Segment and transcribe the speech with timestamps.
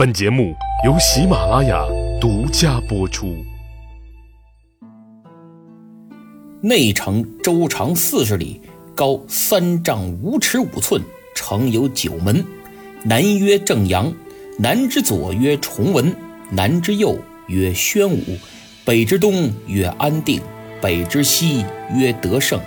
[0.00, 1.84] 本节目由喜马拉雅
[2.18, 3.36] 独家播出。
[6.62, 8.62] 内城周长四十里，
[8.94, 11.02] 高三丈五尺五寸，
[11.34, 12.42] 城有九门。
[13.02, 14.10] 南曰正阳，
[14.58, 16.16] 南之左曰崇文，
[16.48, 18.38] 南之右曰宣武，
[18.86, 20.40] 北之东曰安定，
[20.80, 21.62] 北之西
[21.94, 22.58] 曰德胜，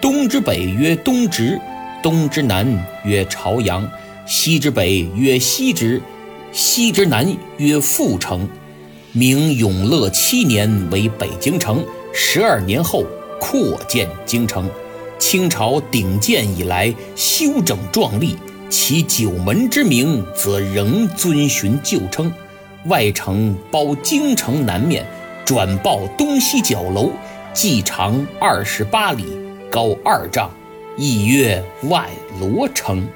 [0.00, 1.60] 东之北曰东直，
[2.00, 2.64] 东之南
[3.04, 3.90] 曰朝阳，
[4.24, 6.00] 西之北曰西直。
[6.52, 8.48] 西之南曰阜城，
[9.12, 13.04] 明永乐七年为北京城，十二年后
[13.40, 14.68] 扩建京城。
[15.16, 18.36] 清朝鼎建以来，修整壮丽，
[18.68, 22.32] 其九门之名则仍遵循旧称。
[22.86, 25.06] 外城包京城南面，
[25.44, 27.12] 转抱东西角楼，
[27.52, 29.24] 计长二十八里，
[29.70, 30.50] 高二丈，
[30.96, 32.08] 亦曰外
[32.40, 33.06] 罗城。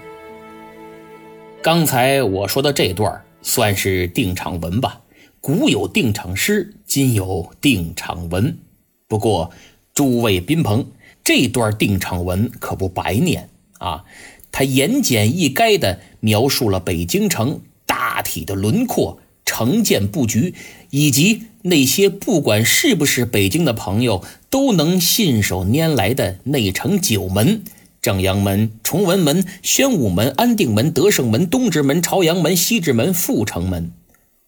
[1.62, 5.02] 刚才我说的这段算是定场文吧，
[5.40, 8.58] 古有定场诗，今有定场文。
[9.06, 9.52] 不过，
[9.94, 10.86] 诸位宾朋，
[11.22, 14.04] 这段定场文可不白念啊！
[14.50, 20.54] 它言简意赅地描述了北京城大体的轮廓、城建布局，
[20.90, 27.62] 以及那些不管是不是北京的朋友都能信手拈来的内城九门。
[28.04, 33.92] 正阳门、崇文门、宣武门、安定门、德胜门、东直门、朝阳门、西直门、阜城门。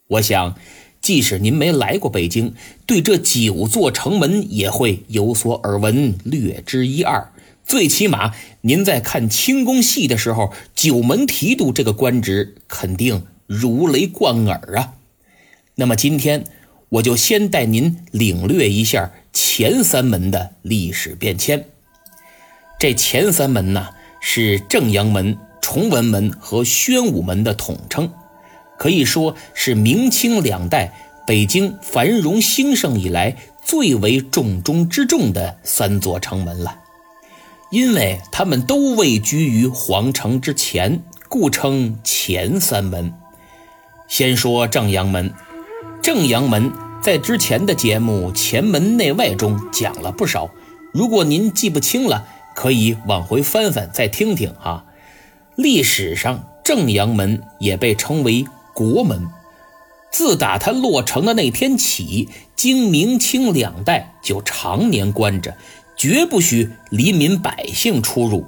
[0.09, 0.57] 我想，
[1.01, 2.53] 即使您没来过北京，
[2.85, 7.33] 对这九座城门也会有所耳闻，略知一二。
[7.65, 14.93] 最起码，您在看清宫戏的时候，九门提督这个官职肯定如雷贯耳啊。
[15.77, 16.45] 那么，今天
[16.91, 21.65] 我就先带您领略一下前三门的历史变迁。
[22.79, 23.89] 这前三门呢，
[24.21, 28.13] 是正阳门、崇文门和宣武门的统称，
[28.77, 30.93] 可以说是明清两代
[31.27, 36.81] 北京繁荣兴盛以来最为重中之重的三座城门了。
[37.71, 43.15] 因为他们都位居于皇城之前，故称前三门。
[44.07, 45.33] 先说正阳门，
[46.03, 46.71] 正阳门
[47.03, 50.51] 在之前的节目《前门内外》中讲了不少，
[50.93, 52.29] 如果您记不清了。
[52.57, 54.87] 可以往回翻翻，再听听哈。
[55.57, 59.29] 历史上，正阳门也被称为国门。
[60.11, 65.55] 自打它落成的那天起，经明清两代就常年关着，
[65.99, 68.47] 绝不许黎民百姓出入。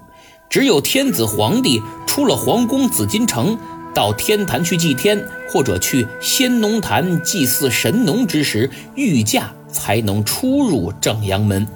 [0.48, 3.58] 只有天子皇帝出了皇宫紫禁城，
[3.94, 11.68] 到天坛去祭天，或者去仙农坛祭祀神农之时，御驾才能出入正阳门。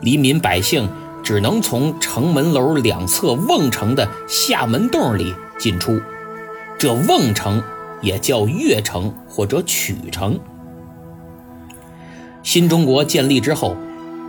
[0.00, 0.88] 黎民百姓。
[1.26, 6.00] 只能从城门楼两侧瓮城的下门洞里进出，
[6.78, 7.60] 这瓮城
[8.00, 10.38] 也叫越城或者曲城。
[12.44, 13.76] 新中国建立之后，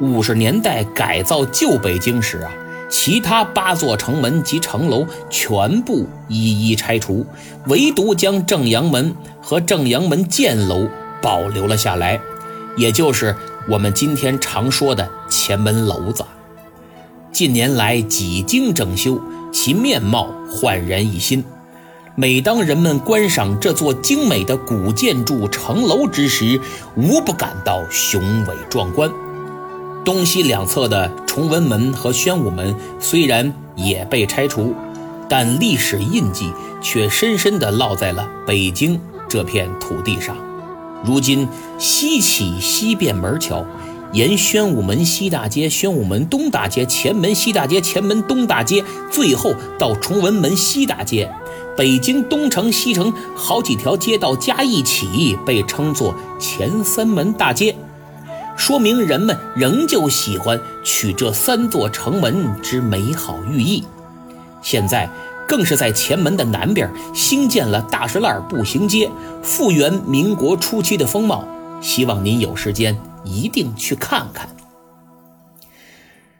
[0.01, 2.51] 五十年代改造旧北京时啊，
[2.89, 7.23] 其他八座城门及城楼全部一一拆除，
[7.67, 10.89] 唯独将正阳门和正阳门箭楼
[11.21, 12.19] 保留了下来，
[12.75, 13.35] 也就是
[13.69, 16.25] 我们今天常说的前门楼子。
[17.37, 19.21] 近年来几经整修，
[19.53, 21.43] 其面貌焕然一新。
[22.15, 26.59] 每当人们观赏这座精美的古建筑城楼之时，
[26.95, 29.11] 无不感到雄伟壮观。
[30.03, 34.73] 东西两侧的崇文门和宣武门虽然也被拆除，
[35.29, 38.99] 但历史印记却深深地烙在了北京
[39.29, 40.35] 这片土地上。
[41.05, 43.63] 如今西起西便门桥。
[44.13, 51.29] 沿宣武门西大街、宣武门东大街、前门西大街、前门东大街，最后到崇文门西大街，
[51.75, 57.75] 北京东城、西城好几条街道加一起，被称作前三门大街，
[58.55, 63.83] 说明人们仍旧喜欢取这三座城门之美好寓意。
[64.61, 65.09] 现在
[65.47, 69.11] 更是在前门的南边兴建了大石栏步行街，
[69.43, 71.45] 复原民国初期的风貌。
[71.81, 72.97] 希望您有时间。
[73.27, 74.55] 一定去看看。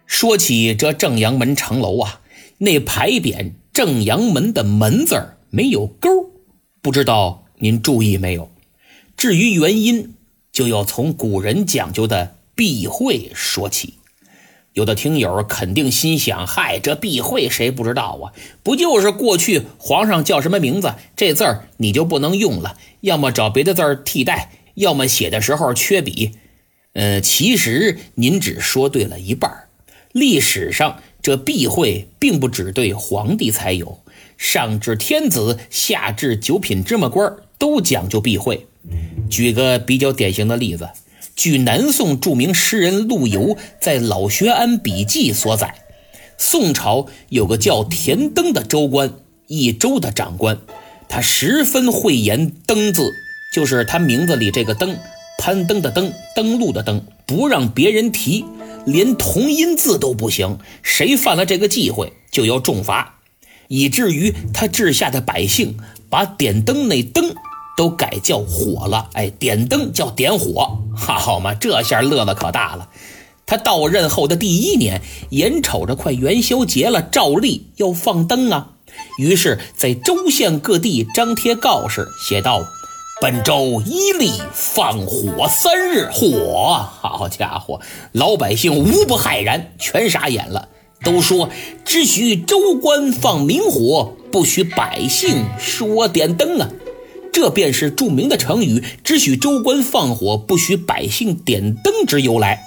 [0.06, 2.22] 说起这正阳门城楼啊，
[2.60, 6.10] 那牌匾“正阳门”的“门”字儿没有勾，
[6.82, 8.50] 不知道您注意没有？
[9.18, 10.16] 至于原因，
[10.52, 13.96] 就要从古人讲究的避讳说起。
[14.74, 18.32] 有的听友肯定心想：“嗨，这避讳谁不知道啊？
[18.64, 26.32] 不就是过去皇上叫什么名字，这字儿你就不能用了，要么找别的字儿替代，要么写的时候缺笔。”
[26.98, 29.66] 呃，其实您只说对了一半
[30.14, 34.00] 历史上这避讳并不只对皇帝才有，
[34.36, 38.66] 上至天子，下至九品芝麻官，都讲究避讳。
[39.30, 40.90] 举个比较典型的例子，
[41.36, 45.76] 据南宋著名诗人陆游在《老学庵笔记》所载，
[46.40, 49.14] 宋朝有个叫田登的州官，
[49.46, 50.60] 一州的长官，
[51.08, 53.12] 他十分讳言“登”字，
[53.54, 54.98] 就是他名字里这个“登”，
[55.48, 58.44] 攀登的“登”，登陆的“登”，不让别人提，
[58.86, 63.20] 连同音字都不行，谁犯了这个忌讳就要重罚，
[63.70, 65.78] 以至于他治下的百姓
[66.10, 67.34] 把点灯那“灯”。
[67.78, 72.90] 都改叫火了，哎，点灯叫点火，好嘛，这下乐的可大了。
[73.46, 78.72] 他到任后的第一年，眼瞅着快元宵节了，照例要放灯啊。
[79.20, 82.66] 于是，在州县各地张贴告示，写道
[83.20, 87.82] ：“本州一例放火三日。”火，好家伙，
[88.12, 90.70] 老百姓无不骇然，全傻眼了，
[91.04, 91.50] 都说
[91.84, 96.70] 只许州官放明火，不许百姓说点灯啊。
[97.34, 102.64] 这便是著名的成语“只许州官放火，不许百姓点灯”之由来。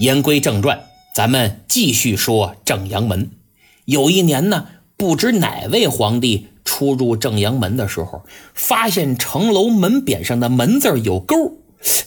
[0.00, 0.84] 言归正传，
[1.14, 3.30] 咱们继续说正阳门。
[3.86, 11.54] 有一年呢，不知哪位皇帝出入正阳门的时候，发现城楼门匾上的门字有勾，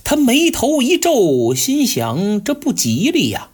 [0.03, 3.49] 他眉头一皱，心想这不吉利呀。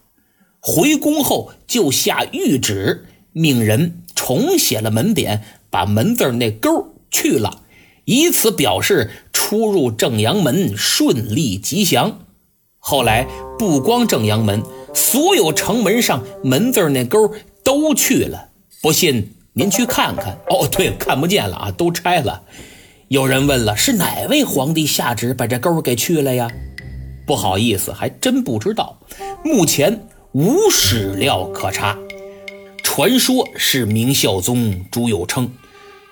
[0.59, 5.39] 回宫后就下谕旨，命人重写了门匾，
[5.69, 6.93] 把门字那勾。
[7.09, 7.61] 去了，
[8.03, 12.19] 以此表示出入正阳门顺利吉祥。
[12.77, 13.25] 后来
[13.57, 14.61] 不光正阳门，
[14.93, 17.31] 所有城门上门字那勾
[17.63, 18.49] 都去了。
[18.81, 20.37] 不信您去看看。
[20.49, 22.43] 哦，对，看不见了啊，都拆了。
[23.07, 26.51] 有人问了，是哪位皇帝下旨把这沟给去了呀？
[27.25, 28.99] 不好意思，还真不知道。
[29.45, 31.97] 目前无史料可查。
[32.83, 35.47] 传说是明孝宗朱佑樘。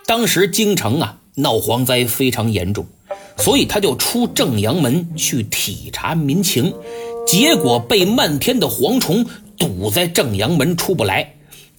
[0.06, 2.86] 当时京城啊闹蝗灾非常严重，
[3.36, 6.72] 所以他就出正阳门去体察民情，
[7.26, 9.26] 结果被漫天的蝗虫
[9.58, 11.33] 堵在正阳门出不来，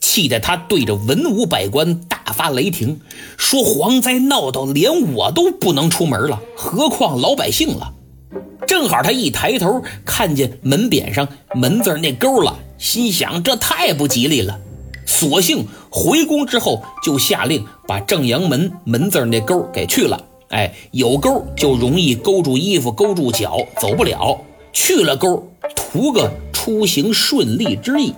[0.05, 3.01] 气得他对着文武百官大发雷霆，
[3.37, 7.91] 说蝗灾闹到连我都不能出门了，何况老百姓了。
[8.67, 14.59] 正好他一抬头看见门匾上门字那勾了，心想这太不吉利了。
[15.07, 20.23] 索性回宫之后，就下令把正阳门门字那勾给去了。
[20.49, 24.37] 哎，有勾就容易勾住衣服、勾住脚，走不了；
[24.71, 26.31] 去了勾，图个
[26.65, 28.11] 出行顺利之意。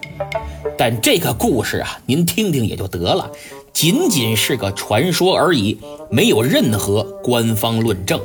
[0.78, 3.30] 但这个故事啊，您听听也就得了，
[3.74, 5.78] 仅仅是个传说而已，
[6.10, 8.18] 没有任何官方论证。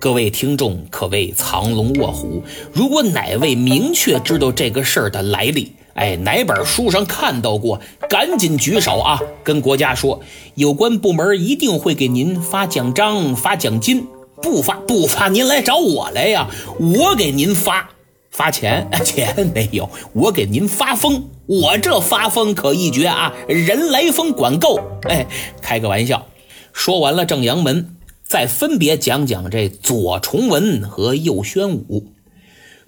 [0.00, 7.80] 各位听众可谓藏龙卧虎，如果哪位明确知道这个事儿的来历，哎，哪本书上看到过？
[8.08, 9.20] 赶紧举手啊！
[9.44, 10.20] 跟国家说，
[10.56, 14.04] 有关部门一定会给您发奖章、发奖金。
[14.42, 16.48] 不发不发，您来找我来呀！
[16.80, 17.88] 我给您发
[18.36, 21.30] 发钱， 钱没有，我给您发疯。
[21.46, 23.32] 我这发疯可一绝啊！
[23.48, 24.78] 人来疯管够。
[25.08, 25.26] 哎，
[25.62, 26.26] 开个玩笑。
[26.74, 32.12] 说完了正阳门，再分别讲讲这左崇文和右宣武。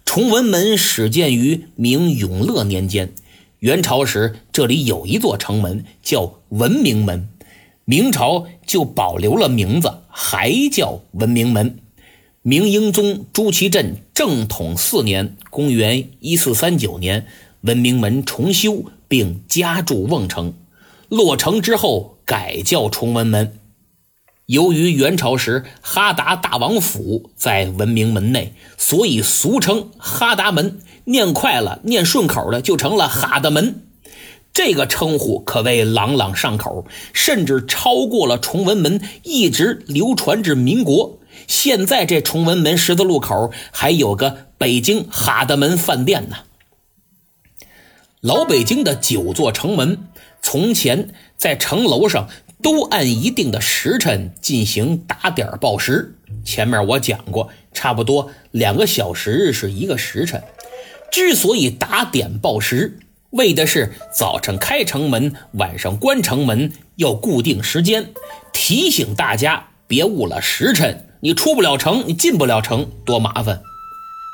[0.04, 3.14] 崇文门始建于明永乐年间，
[3.60, 7.26] 元朝时这里有一座城门叫文明门，
[7.86, 11.78] 明朝就保留了名字，还叫文明门。
[12.48, 17.26] 明英宗朱祁镇正统四年（公元1439年），
[17.60, 20.54] 文明门重修并加筑瓮城，
[21.10, 23.58] 落成之后改叫崇文门。
[24.46, 30.80] 由于元朝时哈达大王府在文明门内，所以俗称哈达门。
[31.04, 33.82] 念快了，念顺口的就成了哈达门。
[34.54, 41.18] 这个称呼可谓朗朗上口，甚至超过了崇文门，一直流传至民国。
[41.46, 46.36] 现在这崇文门十字路口还有个北京哈德门饭店呢。
[48.20, 50.08] 老北京的九座城门，
[50.42, 52.28] 从前在城楼上。
[52.60, 56.16] 都按一定的时辰进行打点报时。
[56.44, 60.42] 前面我讲过，差不多两个小时是一个时辰。
[61.08, 62.98] 之所以打点报时，
[63.30, 68.10] 为的是早晨开城门，晚上关城门，要固定时间，
[68.52, 71.07] 提醒大家别误了时辰。
[71.20, 73.62] 你出不了城，你进不了城，多麻烦。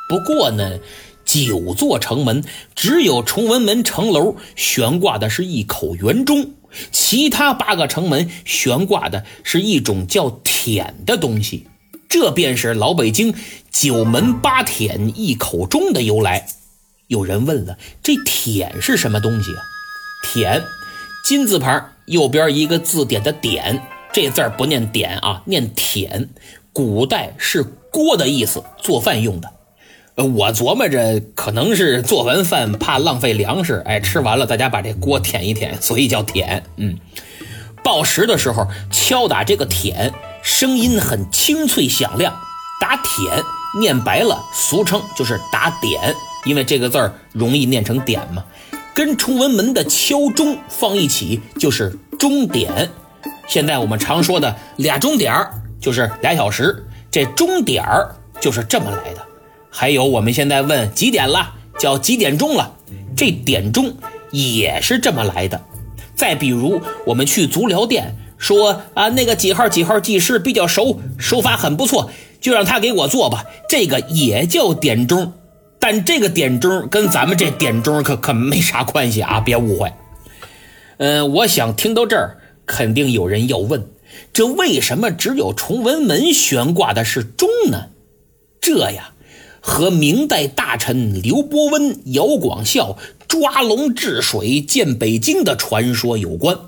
[0.08, 0.78] 不过呢，
[1.24, 6.52] 九座城门只有崇文门城楼悬挂的是一口圆钟。
[6.90, 11.68] 其他八个城门悬挂的是一种叫舔的东西，
[12.08, 13.34] 这便是老北京
[13.70, 16.46] 九门八舔一口钟的由来。
[17.06, 19.62] 有人问了，这舔是什么东西啊？
[20.24, 20.64] 舔，
[21.24, 23.80] 金字旁右边一个字典的点，
[24.12, 26.28] 这字儿不念点啊，念舔。
[26.74, 29.48] 古代是锅的意思，做饭用的。
[30.16, 36.64] 呃，我琢磨着可能是做完饭怕浪费粮食，哎，吃完了大家把这锅舔一舔， 所以叫舔。
[36.76, 36.98] 嗯，
[37.84, 40.12] 报时的时候敲打这个舔，
[40.42, 42.34] 声音很清脆响亮。
[42.80, 43.42] 打舔
[43.78, 46.14] 念白了，俗称就是打点，
[46.44, 48.44] 因为这个字儿容易念成点嘛。
[48.92, 52.90] 跟崇文门的敲钟放一起就是钟点。
[53.46, 55.52] 现在我们常说的俩钟点儿
[55.84, 58.08] 就是俩小时，这钟点儿
[58.40, 59.20] 就是这么来的。
[59.68, 62.74] 还有我们现在问几点了，叫几点钟了，
[63.14, 63.94] 这点钟
[64.30, 65.60] 也是这么来的。
[66.16, 72.10] 再比如我们去足疗店说啊，那个几号几号技师比较熟，手法很不错，
[72.40, 73.44] 就让他给我做吧。
[73.68, 75.34] 这个也叫点钟，
[75.78, 79.92] 但这个点钟跟咱们这点钟可可没啥关系啊，别误会。
[80.96, 83.86] 嗯，我想听到这儿，肯定有人要问，
[84.34, 87.86] 这为什么只有崇文门悬挂的是钟呢？
[88.60, 89.12] 这呀。
[89.66, 96.58] 和明代大臣刘伯温、姚广孝抓龙治水建北京的传说有关。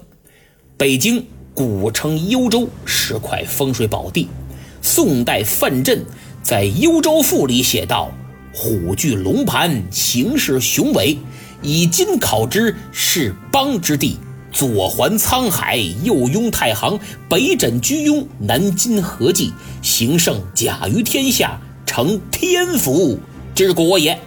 [0.79, 4.29] 北京古称幽州，是块风水宝地。
[4.81, 6.07] 宋代范镇
[6.43, 8.11] 在《幽州赋》里写道
[8.55, 11.19] ：“虎踞龙盘，形势雄伟，
[11.61, 14.17] 以今考之，是邦之地。
[14.53, 16.99] 左环沧海，右拥太行，
[17.29, 23.19] 北枕居庸，南襟河济，形胜甲于天下。”成天府
[23.55, 24.19] 之国也，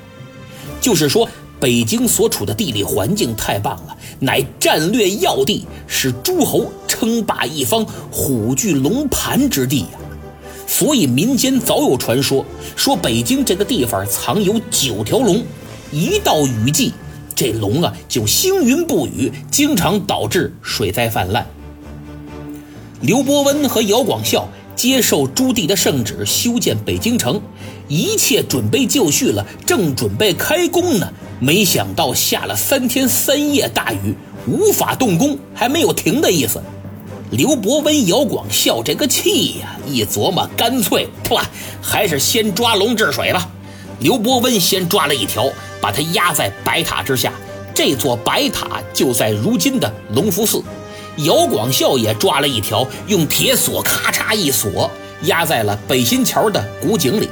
[0.82, 10.00] 就是说，北京所处的地理环境太棒了，乃战略要地，是诸侯称霸一方、虎踞龙盘之地呀。
[10.66, 12.44] 所以民间早有传说，
[12.76, 15.44] 说北京这个地方藏有九条龙，
[15.92, 16.94] 一到雨季，
[17.40, 21.48] 这龙啊就星云不雨，经常导致水灾泛滥。
[23.00, 24.50] 刘伯温和姚广孝。
[24.76, 27.42] 接受朱棣的圣旨，修建北京城，
[27.90, 34.16] 一切准备就绪了，正准备开工呢，没想到下了三天三夜大雨，
[34.48, 36.62] 无法动工，还没有停的意思。
[37.30, 41.42] 刘伯温、姚广孝这个气呀，一琢磨，干脆，噗，
[41.82, 43.52] 还是先抓龙治水吧。
[44.00, 45.50] 刘伯温先抓了一条，
[45.82, 47.34] 把它压在白塔之下，
[47.74, 50.64] 这座白塔就在如今的隆福寺。
[51.18, 54.90] 姚广孝也抓了一条，用铁锁咔嚓一锁，
[55.24, 57.30] 压在了北新桥的古井里。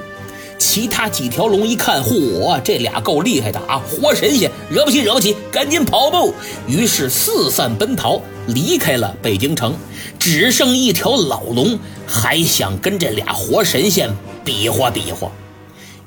[0.58, 6.20] 其他几条龙一看，嚯，这俩够厉害的啊，活神仙，惹不起，惹不起，赶紧跑吧。
[6.68, 9.74] 于是四散奔逃，离开了北京城。
[10.18, 14.10] 只剩一条老龙，还想跟这俩活神仙
[14.44, 15.32] 比划比划。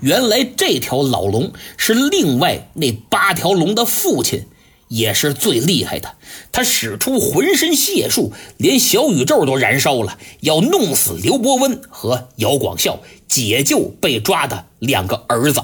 [0.00, 4.47] 原来这条老龙是另外那八条龙的父亲。
[4.88, 6.16] 也是最厉害的，
[6.50, 15.62] 他使出浑身解数，连小宇宙都燃烧了，要弄死刘伯温和姚广孝，解救被抓的两个儿子。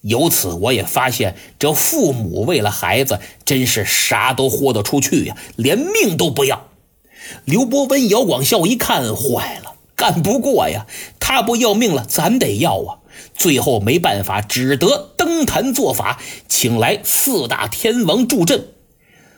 [0.00, 6.66] 由此，我也发现这父母为了孩子，真是啥都豁得出去呀，连命都不要。
[7.44, 10.84] 刘伯温、姚广孝一看，坏了，干不过呀，
[11.20, 12.98] 他不要命了，咱得要啊。
[13.34, 18.68] 最后没办法，只得登坛做法，请来四大天王助阵。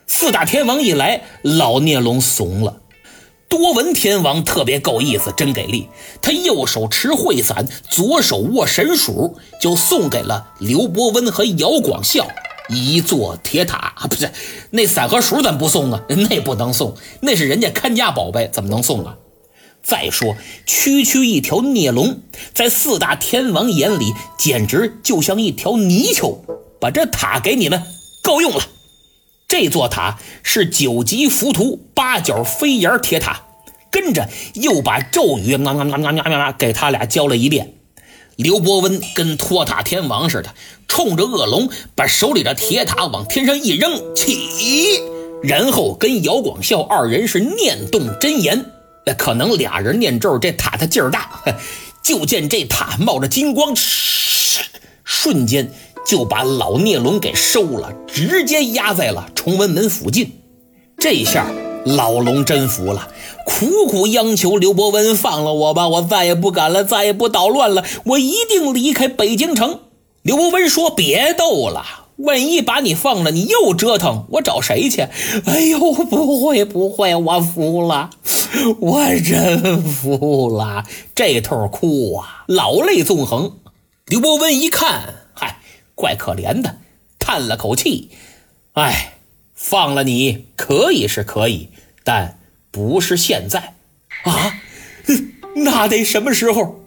[0.06, 2.78] 四大天王一来，老聂龙怂了。
[3.48, 5.88] 多闻天王特别够意思，真给力。
[6.22, 12.28] 他右手持会伞，左手握神鼠，就送给了刘伯温和姚广孝
[12.68, 14.06] 一座铁塔啊！
[14.08, 14.30] 不是，
[14.70, 16.02] 那伞和鼠怎么不送啊？
[16.30, 19.16] 那不能送，那是人家看家宝贝，怎么能送啊？
[19.82, 22.20] 再说，区区一条孽龙，
[22.54, 26.44] 在四大天王眼里，简直就像一条泥鳅。
[26.80, 27.82] 把这塔给你们，
[28.22, 28.62] 够用了。
[29.48, 33.42] 这座塔是九级浮屠八角飞檐铁塔，
[33.90, 37.74] 跟着又把咒语啊啊啊啊啊给他俩教了一遍。
[38.36, 40.54] 刘伯温跟托塔天王似的，
[40.88, 45.00] 冲着恶龙把手里的铁塔往天上一扔，起，
[45.42, 48.64] 然后跟姚广孝二人是念动真言。
[49.14, 51.42] 可能俩人念咒，这塔它劲儿大，
[52.02, 53.74] 就见这塔冒着金光，
[55.04, 55.72] 瞬间
[56.06, 60.32] 就把老孽龙给收了，直接压在了崇文门附近。
[60.98, 61.50] 这下
[61.84, 63.08] 老龙真服了，
[63.46, 69.80] 苦苦央求刘伯温放了我吧，我再也不敢了，再也不捣乱了，我一定离开北京城。
[70.22, 71.84] 刘伯温说：“别逗了。”
[72.20, 75.00] 万一把你放了，你又折腾，我找谁去？
[75.46, 78.10] 哎呦，不会不会，我服了，
[78.80, 83.58] 我真服了，这头哭啊，老泪纵横。
[84.06, 85.60] 刘伯温一看，嗨，
[85.94, 86.78] 怪可怜的，
[87.18, 88.10] 叹了口气，
[88.72, 89.14] 哎，
[89.54, 91.68] 放了你可以是可以，
[92.02, 92.38] 但
[92.72, 93.74] 不是现在
[94.24, 94.60] 啊，
[95.56, 96.80] 那得什么时候？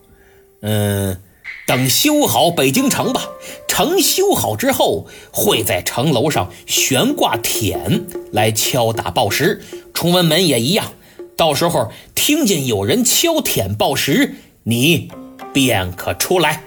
[0.61, 1.21] 嗯，
[1.65, 3.29] 等修好北京城吧。
[3.67, 9.63] 城修好之后，会在城楼上悬挂匾来敲打报时。
[9.93, 10.93] 崇文门也一样，
[11.35, 15.09] 到时候听见有人敲舔报时，你
[15.51, 16.63] 便可出来。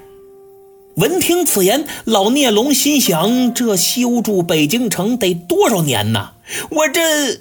[0.96, 6.32] 闻听此言，老聂龙心想：这修筑北京城得多少年呢？
[6.70, 7.40] 我这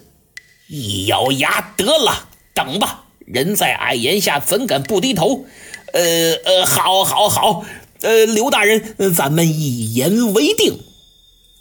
[0.67, 3.05] 一咬牙，得了，等吧。
[3.25, 5.45] 人在矮檐下，怎敢不低头？
[5.93, 7.65] 呃呃，好，好，好。
[8.01, 10.79] 呃，刘大人，咱们一言为定。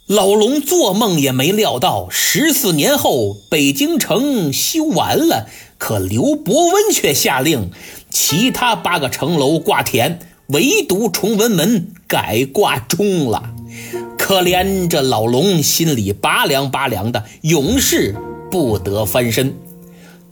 [0.07, 7.71] 老龙做梦也没料到，十四年后北京城修完了，可刘伯温却下令，
[8.11, 10.19] 其他八个城楼挂田，
[10.49, 13.51] 唯独崇文门改挂钟了。
[14.15, 18.15] 可怜这老龙心里拔凉拔凉的，永世
[18.51, 19.55] 不得翻身。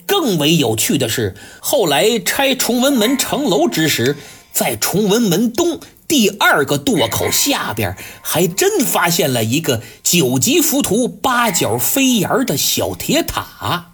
[0.06, 4.18] 更为有趣的是，后来拆崇文门城楼之时，
[4.52, 5.80] 在崇文门东。
[6.08, 13.94] 第二个垛口下边还真发现了一个九级浮屠、八角飞檐的小铁塔。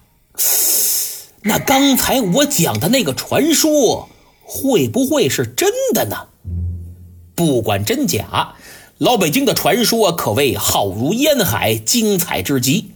[1.44, 4.10] 那刚才我讲的那个传说，
[4.42, 6.28] 会不会是真的呢？
[7.36, 8.56] 不管真假，
[8.98, 12.92] 老北京的传说可谓浩如烟海，精彩至极。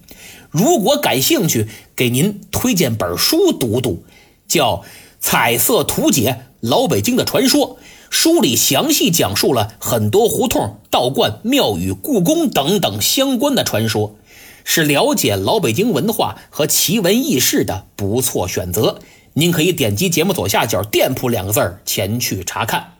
[0.50, 4.04] 如果感兴趣，给您推荐本书读读，
[4.48, 4.78] 叫
[5.20, 7.78] 《彩色图解老北京的传说》。
[8.14, 14.16] 书里详细讲述了很多胡同、道观、庙宇、故宫等等相关的传说，
[14.64, 19.00] 是了解老北京文化和奇闻异事的不错选择。
[19.34, 22.94] 您可以点击节目左下角“店铺”两个字前去查看。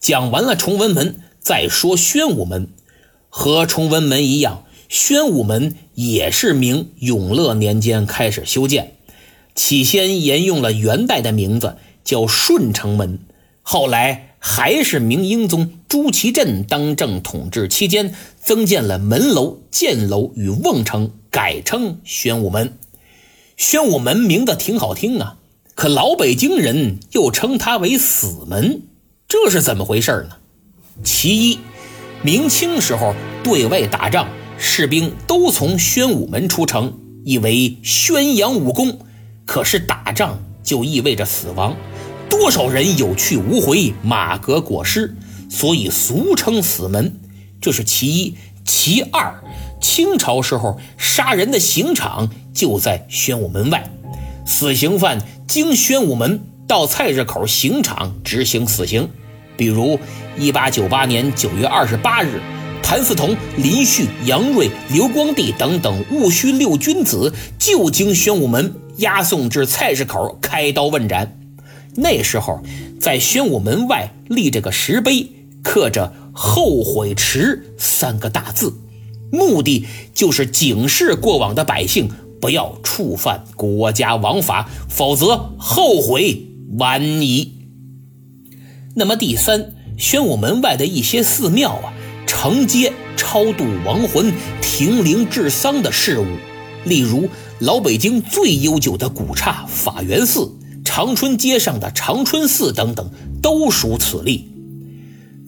[0.00, 2.68] 讲完了崇文门，再说宣武门。
[3.28, 8.94] 和崇文门一样，宣武门也是明永乐年间开始修建，
[9.54, 13.20] 起先沿用了元代的名字，叫顺城门。
[13.66, 22.76] 后来还是明英宗朱祁镇当政统治期间，增建了门楼、箭楼与瓮城，改称宣武门。
[23.56, 25.38] 宣武门名字挺好听啊，
[25.74, 28.82] 可老北京人又称它为死门，
[29.26, 30.36] 这是怎么回事呢？
[31.02, 31.58] 其一，
[32.22, 38.98] 明清时候对外打仗，士兵都从宣武门出城，意为宣扬武功。
[39.46, 41.74] 可是打仗就意味着死亡。
[42.38, 45.16] 多少人有去无回，马革裹尸，
[45.48, 47.18] 所以俗称死门，
[47.60, 48.36] 这是其一。
[48.66, 49.42] 其二，
[49.80, 53.90] 清朝时候杀人的刑场就在宣武门外，
[54.46, 59.08] 死刑犯经宣武门到菜市口刑场执行死刑。
[59.56, 59.98] 比如
[60.38, 62.40] 1898年9月28日，
[62.82, 71.43] 谭嗣同、林旭、杨锐、刘光第等等戊戌六君子就经宣武门押送至菜市口开刀问斩。
[71.96, 72.60] 那时候，
[73.00, 75.30] 在宣武门外立着个石碑，
[75.62, 78.74] 刻着“后悔迟”三个大字，
[79.30, 82.08] 目的就是警示过往的百姓
[82.40, 86.46] 不要触犯国家王法，否则后悔
[86.78, 87.52] 晚矣。
[88.96, 91.92] 那么第三，宣武门外的一些寺庙啊，
[92.26, 96.26] 承接超度亡魂、停灵治丧的事务，
[96.84, 97.28] 例如
[97.60, 100.52] 老北京最悠久的古刹法源寺。
[100.84, 103.10] 长春街上的长春寺等等，
[103.42, 104.50] 都属此例。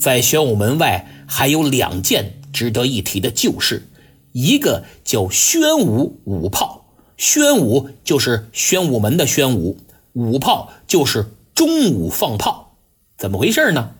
[0.00, 3.88] 在宣武门外还有两件值得一提的旧事，
[4.32, 9.78] 一个叫宣武五炮，宣武就是宣武门的宣武，
[10.14, 12.76] 五炮就是中午放炮。
[13.16, 13.90] 怎么回事呢？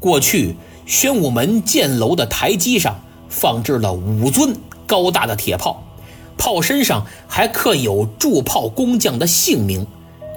[0.00, 4.56] 过去宣武门箭楼的台基上放置了五尊
[4.86, 5.82] 高大的铁炮，
[6.36, 9.86] 炮身上还刻有铸炮工匠的姓名。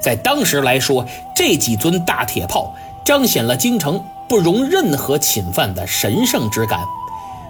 [0.06, 1.04] 在当时来说，
[1.36, 6.82] 这几尊大铁炮彰显了京城不容任何侵犯的神圣之感。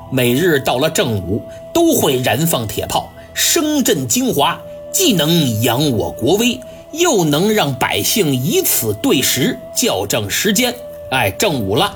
[0.09, 4.57] 每日到了正午，都会燃放铁炮，声震京华，
[4.89, 6.57] 既能扬我国威，
[6.93, 10.73] 又能让百姓以此对时，校正时间。
[11.11, 11.93] 哎，正午了，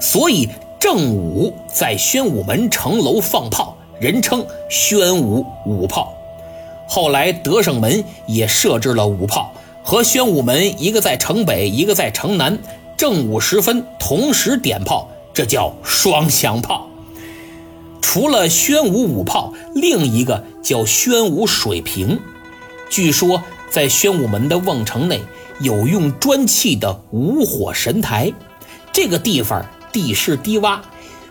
[0.00, 6.14] 所以正午在宣武门城楼放炮，人称宣武五炮。
[6.88, 9.52] 后来德胜门也设置了五炮。
[9.82, 12.58] 和宣武门一个在城北，一个在城南，
[12.96, 16.88] 正午时分同时点炮，这叫双响炮。
[18.00, 22.18] 除了宣武五炮，另一个叫宣武水平。
[22.88, 25.20] 据说在宣武门的瓮城内
[25.60, 28.32] 有用砖砌的五火神台，
[28.92, 30.80] 这个地方地势低洼，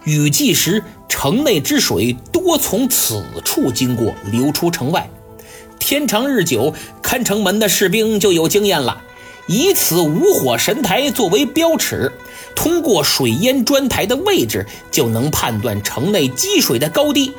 [0.05, 5.09] 雨季时城内之水多从此处经过，流出城外。
[5.79, 9.01] 天长日久，看城门的士兵就有经验了，
[9.47, 12.11] 以此五火神台作为标尺，
[12.55, 17.33] 通过水淹砖台的位置，就能判断城内积水的高低。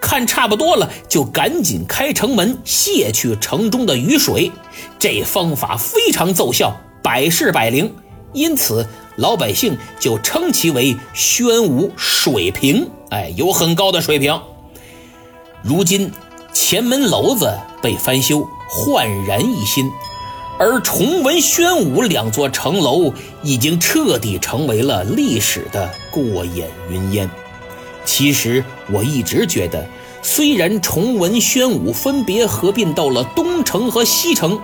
[0.00, 4.52] 看差不多了，就赶紧开城门，泄去城中的雨水。
[4.98, 7.90] 这方法非常奏效，百试百灵，
[8.34, 12.86] 因此老百姓就称其为宣武水平。
[13.08, 14.38] 哎，有很高的水平。
[15.62, 16.12] 如今
[16.54, 19.90] 前门楼子被翻修，焕然一新，
[20.56, 23.12] 而崇文、宣武两座城楼
[23.42, 27.28] 已经彻底成为了历史的过眼云烟。
[28.04, 29.84] 其实我一直觉得，
[30.22, 34.58] 虽然崇文、宣武分别合并到了东城和西城，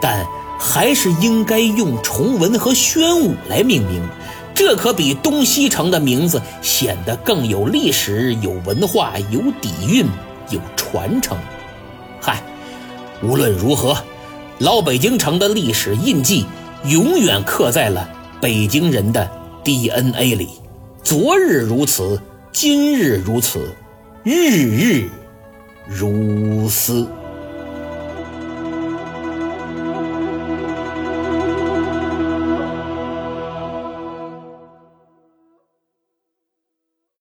[0.00, 0.24] 但
[0.58, 4.08] 还是应该用崇文和宣武来命名，
[4.54, 10.06] 这可比东西城的名字显得更有历史、有文化、有底蕴、
[10.50, 10.60] 有
[10.94, 11.36] 传承。
[12.20, 12.40] 嗨，
[13.20, 13.96] 无论如何，
[14.60, 16.46] 老北京城的历史印记
[16.84, 18.08] 永远刻在了
[18.40, 19.28] 北京人的
[19.64, 20.50] DNA 里。
[21.02, 22.20] 昨日如此。
[22.52, 23.74] 今日如此，
[24.22, 25.10] 日日
[25.88, 27.08] 如斯。